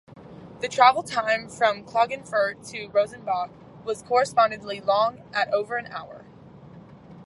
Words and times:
The 0.61 0.67
travel 0.67 1.03
time 1.03 1.47
from 1.47 1.85
Klagenfurt 1.85 2.67
to 2.71 2.87
Rosenbach 2.89 3.51
was 3.83 4.01
correspondingly 4.01 4.79
long 4.81 5.21
at 5.31 5.53
over 5.53 5.75
an 5.77 5.85
hour. 5.91 6.25